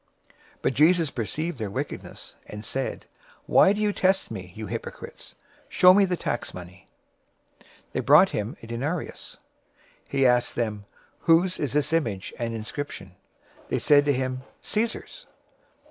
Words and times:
022:018 0.29 0.37
But 0.63 0.73
Jesus 0.73 1.11
perceived 1.11 1.59
their 1.59 1.69
wickedness, 1.69 2.35
and 2.47 2.65
said, 2.65 3.05
"Why 3.45 3.71
do 3.71 3.79
you 3.79 3.93
test 3.93 4.31
me, 4.31 4.51
you 4.55 4.65
hypocrites? 4.65 5.35
022:019 5.65 5.65
Show 5.69 5.93
me 5.93 6.05
the 6.05 6.17
tax 6.17 6.53
money." 6.55 6.87
They 7.91 7.99
brought 7.99 8.29
to 8.29 8.37
him 8.37 8.57
a 8.63 8.65
denarius. 8.65 9.37
022:020 10.05 10.11
He 10.17 10.25
asked 10.25 10.55
them, 10.55 10.85
"Whose 11.19 11.59
is 11.59 11.73
this 11.73 11.93
image 11.93 12.33
and 12.39 12.55
inscription?" 12.55 13.09
022:021 13.65 13.67
They 13.67 13.77
said 13.79 14.05
to 14.05 14.13
him, 14.13 14.41
"Caesar's." 14.61 15.27